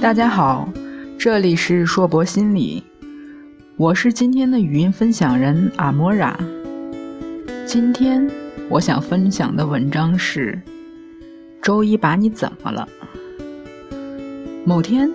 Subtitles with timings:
[0.00, 0.68] 大家好，
[1.18, 2.84] 这里是硕博心理，
[3.76, 6.38] 我是今天的语音分享人阿莫拉。
[7.66, 8.24] 今天
[8.68, 10.56] 我想分享的文章是：
[11.60, 12.88] 周一把你怎么了？
[14.64, 15.10] 某天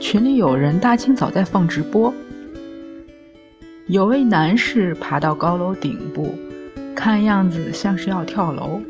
[0.00, 2.14] 群里有人大清早在放直播，
[3.88, 6.32] 有位男士爬到高楼顶部，
[6.94, 8.80] 看样子像是要跳楼，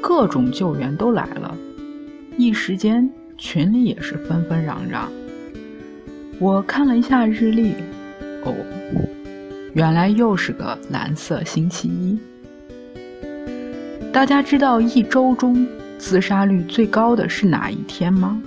[0.00, 1.52] 各种救援都来了，
[2.36, 3.10] 一时间。
[3.44, 5.08] 群里也是纷纷攘攘。
[6.38, 7.74] 我看了一下日历，
[8.44, 8.54] 哦，
[9.74, 12.16] 原来又是个蓝色星期一。
[14.12, 15.66] 大家知道一周中
[15.98, 18.40] 自杀率最高的是哪一天吗？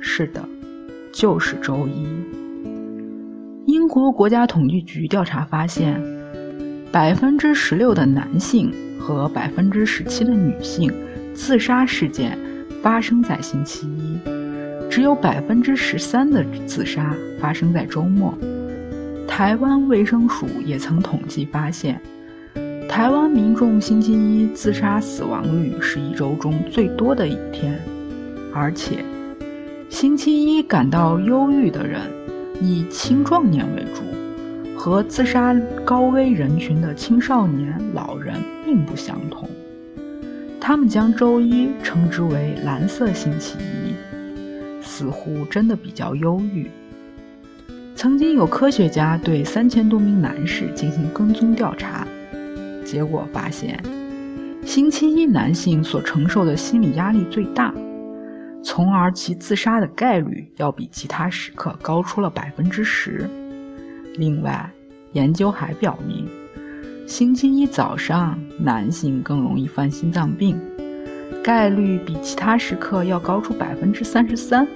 [0.00, 0.44] 是的，
[1.12, 2.04] 就是周一。
[3.66, 6.02] 英国国家统计局调查发现，
[6.90, 10.92] 百分之十六的男性和百分之十七的女性
[11.32, 12.36] 自杀事件。
[12.84, 14.18] 发生在星期一，
[14.90, 18.36] 只有百分之十三的自杀发生在周末。
[19.26, 21.98] 台湾卫生署也曾统计发现，
[22.86, 27.80] 台湾民众星期一自杀死亡率是一周中最多的一天，
[28.52, 29.02] 而且
[29.88, 32.02] 星期一感到忧郁的人
[32.60, 39.48] 以青壮年为主，和自杀高危人群的青少年、老人并不相同。
[40.66, 43.94] 他们将周一称之为“蓝色星期一”，
[44.80, 46.70] 似乎真的比较忧郁。
[47.94, 52.08] 曾经有科学家对三千多名男士进行跟踪调查，
[52.82, 53.78] 结果发现，
[54.64, 57.70] 星期一男性所承受的心理压力最大，
[58.62, 63.28] 从而其自杀的概率要比其他时刻高出了百分之十。
[64.16, 64.70] 另外，
[65.12, 66.26] 研究还表明。
[67.06, 70.58] 星期一早上，男性更容易犯心脏病，
[71.42, 74.66] 概率比其他时刻要高出百分之三十三。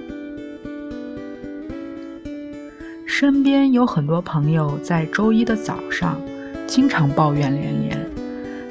[3.07, 6.21] 身边有很多朋友在周一的早上，
[6.67, 8.09] 经常抱怨连连，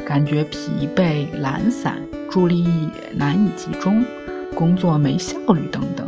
[0.07, 1.99] 感觉疲惫、懒散、
[2.31, 2.71] 注意力
[3.17, 4.05] 难以集中、
[4.55, 6.07] 工作没效率等等。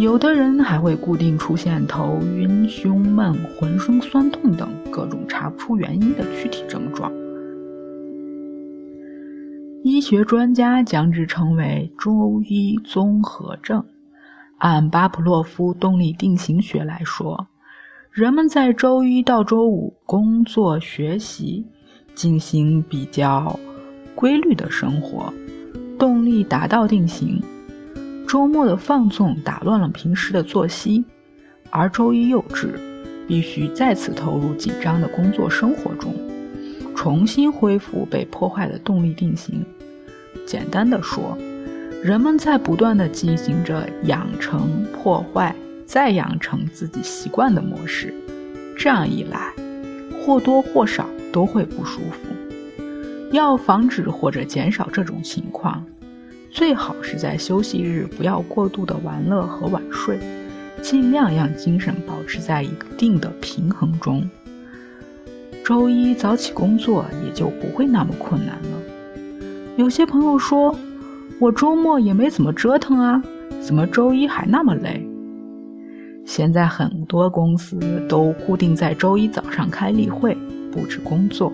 [0.00, 7.12] 有的人还会固定出现头晕、胸闷、浑身酸痛等各种查不出原因的躯体症状。
[9.84, 13.84] 医学专家将之称为“周一综合症”。
[14.56, 17.46] 按巴甫洛夫动力定型学来说，
[18.10, 21.66] 人们在周一到周五工作、学习，
[22.14, 23.60] 进行比较
[24.14, 25.30] 规律的生活，
[25.98, 27.38] 动力达到定型。
[28.30, 31.04] 周末的放纵打乱了平时的作息，
[31.68, 32.78] 而周一又至，
[33.26, 36.14] 必须再次投入紧张的工作生活中，
[36.94, 39.64] 重新恢复被破坏的动力定型。
[40.46, 41.36] 简单的说，
[42.04, 45.52] 人们在不断的进行着养成、破坏、
[45.84, 48.14] 再养成自己习惯的模式，
[48.78, 49.52] 这样一来，
[50.24, 52.28] 或多或少都会不舒服。
[53.32, 55.84] 要防止或者减少这种情况。
[56.50, 60.18] 最好是在休息日不要过度的玩乐和晚睡，
[60.82, 64.28] 尽量让精神保持在一定的平衡中。
[65.64, 68.82] 周一早起工作也就不会那么困难了。
[69.76, 70.76] 有些朋友说，
[71.38, 73.22] 我周末也没怎么折腾啊，
[73.60, 75.06] 怎么周一还那么累？
[76.26, 77.78] 现在很多公司
[78.08, 80.36] 都固定在周一早上开例会，
[80.72, 81.52] 布置工作。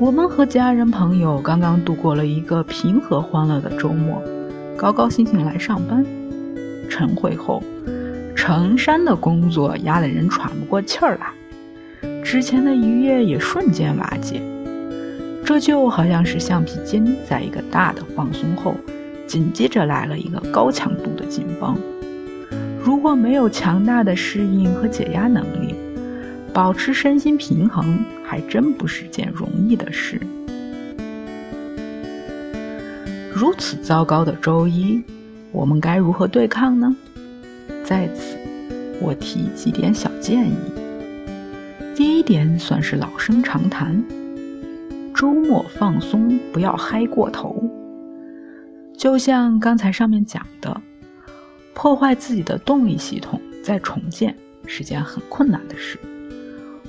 [0.00, 4.22] 我们和家人朋友刚刚度过了一个平和欢乐的周末，
[4.74, 6.02] 高高兴兴来上班。
[6.88, 7.62] 晨会后，
[8.34, 14.40] 成山的工作压得人喘不过气儿来，之前的愉悦也瞬间瓦解。
[15.44, 18.74] 这就好像是橡皮筋在一个大的放松后，
[19.26, 21.76] 紧接着来了一个高强度的紧绷。
[22.82, 25.59] 如果没有强大的适应和解压能力，
[26.60, 30.20] 保持身心平衡还真不是件容易的事。
[33.34, 35.02] 如此糟糕的周一，
[35.52, 36.94] 我们该如何对抗呢？
[37.82, 38.36] 在此，
[39.00, 40.54] 我提几点小建议。
[41.96, 44.04] 第一点算是老生常谈：
[45.14, 47.64] 周末放松，不要嗨过头。
[48.98, 50.78] 就像刚才上面讲的，
[51.72, 54.36] 破坏自己的动力系统再重建
[54.66, 55.98] 是件很困难的事。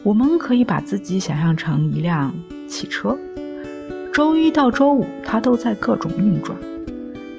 [0.03, 2.33] 我们可以把自己想象成一辆
[2.67, 3.15] 汽车，
[4.11, 6.57] 周一到周五它都在各种运转，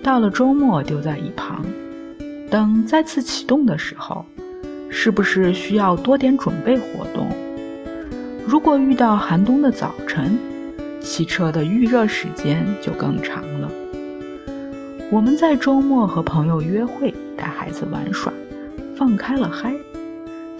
[0.00, 1.64] 到了周末丢在一旁，
[2.48, 4.24] 等再次启动的时候，
[4.88, 7.28] 是不是需要多点准备活动？
[8.46, 10.38] 如果遇到寒冬的早晨，
[11.00, 13.68] 汽车的预热时间就更长了。
[15.10, 18.32] 我们在周末和朋友约会，带孩子玩耍，
[18.96, 19.74] 放开了嗨。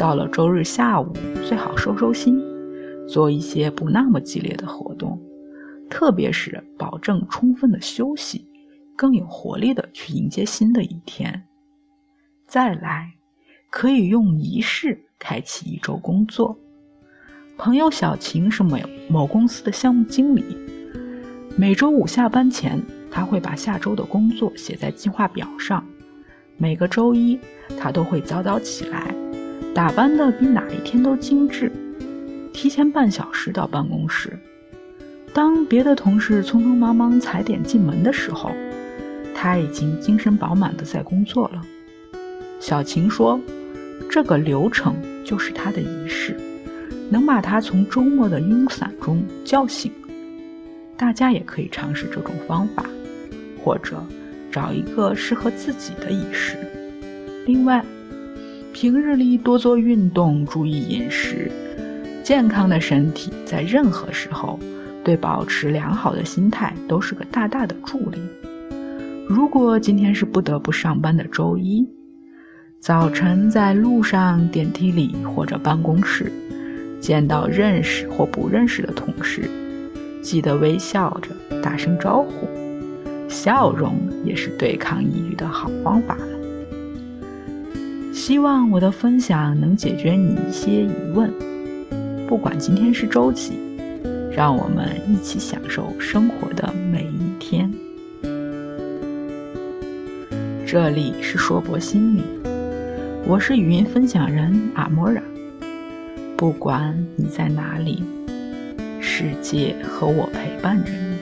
[0.02, 1.12] 到了周日下午，
[1.46, 2.42] 最好收收心，
[3.06, 5.16] 做一些不那么激烈的活动，
[5.88, 8.44] 特别是保证充分的休息，
[8.96, 11.44] 更有活力的去迎接新的一天。
[12.48, 13.12] 再来，
[13.70, 16.58] 可以用仪式开启一周工作。
[17.56, 18.78] 朋友小晴是某
[19.08, 20.44] 某公司的项目经理，
[21.56, 22.82] 每周五下班前。
[23.08, 25.86] 他会把下周的工作写在计划表上。
[26.56, 27.38] 每个周一，
[27.78, 29.14] 他都会早早起来，
[29.74, 31.72] 打扮的比哪一天都精致，
[32.52, 34.38] 提前半小时到办公室。
[35.32, 38.50] 当别的同事匆匆忙忙踩点进门的时候，
[39.34, 41.62] 他已经精神饱满的在工作了。
[42.60, 43.40] 小晴说
[44.10, 46.36] ：“这个流程就是他的仪式，
[47.08, 49.90] 能把他从周末的慵散中叫醒。”
[50.98, 52.84] 大家也可以尝试这种方法。
[53.64, 54.04] 或者
[54.50, 56.56] 找一个适合自己的仪式。
[57.46, 57.80] 另外，
[58.72, 61.52] 平日里多做运动，注意饮食，
[62.24, 64.58] 健康的身体在任何时候
[65.04, 68.18] 对保持良好的心态都是个大大的助力。
[69.28, 71.86] 如果今天是不得不上班的周一，
[72.80, 76.32] 早晨在路上、电梯里或者办公室
[76.98, 79.48] 见到认识或不认识的同事，
[80.22, 82.48] 记得微笑着打声招呼。
[83.28, 86.16] 笑容也是对抗抑郁的好方法。
[88.24, 91.28] 希望我的分享能解决你一些疑问。
[92.28, 93.58] 不管今天是周几，
[94.30, 97.68] 让我们一起享受生活的每一天。
[100.64, 102.22] 这里是硕博心理，
[103.26, 105.20] 我是语音分享人阿莫拉。
[106.36, 108.04] 不管你在哪里，
[109.00, 111.18] 世界和我陪伴着你。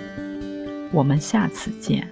[0.92, 2.06] 我们下次见。